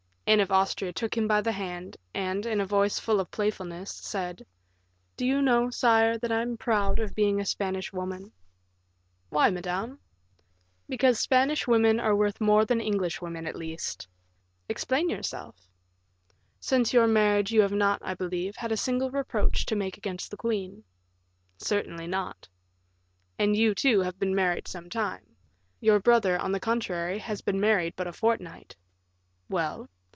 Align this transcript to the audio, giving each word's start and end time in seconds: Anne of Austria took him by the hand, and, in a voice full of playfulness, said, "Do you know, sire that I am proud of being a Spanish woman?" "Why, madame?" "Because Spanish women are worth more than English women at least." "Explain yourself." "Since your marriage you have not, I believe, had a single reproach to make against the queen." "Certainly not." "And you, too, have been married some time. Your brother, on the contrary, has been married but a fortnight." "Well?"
Anne 0.27 0.39
of 0.39 0.49
Austria 0.49 0.93
took 0.93 1.17
him 1.17 1.27
by 1.27 1.41
the 1.41 1.51
hand, 1.51 1.97
and, 2.13 2.45
in 2.45 2.61
a 2.61 2.65
voice 2.65 2.97
full 2.97 3.19
of 3.19 3.29
playfulness, 3.31 3.93
said, 3.93 4.45
"Do 5.17 5.25
you 5.25 5.41
know, 5.41 5.69
sire 5.69 6.17
that 6.19 6.31
I 6.31 6.41
am 6.41 6.55
proud 6.55 6.99
of 6.99 7.13
being 7.13 7.41
a 7.41 7.45
Spanish 7.45 7.91
woman?" 7.91 8.31
"Why, 9.29 9.49
madame?" 9.49 9.99
"Because 10.87 11.19
Spanish 11.19 11.67
women 11.67 11.99
are 11.99 12.15
worth 12.15 12.39
more 12.39 12.63
than 12.63 12.79
English 12.79 13.21
women 13.21 13.45
at 13.45 13.57
least." 13.57 14.07
"Explain 14.69 15.09
yourself." 15.09 15.67
"Since 16.61 16.93
your 16.93 17.07
marriage 17.07 17.51
you 17.51 17.59
have 17.59 17.73
not, 17.73 18.01
I 18.01 18.13
believe, 18.13 18.55
had 18.55 18.71
a 18.71 18.77
single 18.77 19.11
reproach 19.11 19.65
to 19.65 19.75
make 19.75 19.97
against 19.97 20.31
the 20.31 20.37
queen." 20.37 20.85
"Certainly 21.57 22.07
not." 22.07 22.47
"And 23.37 23.53
you, 23.53 23.75
too, 23.75 23.99
have 23.99 24.17
been 24.17 24.33
married 24.33 24.69
some 24.69 24.89
time. 24.89 25.35
Your 25.81 25.99
brother, 25.99 26.39
on 26.39 26.53
the 26.53 26.59
contrary, 26.61 27.19
has 27.19 27.41
been 27.41 27.59
married 27.59 27.97
but 27.97 28.07
a 28.07 28.13
fortnight." 28.13 28.77
"Well?" 29.49 29.89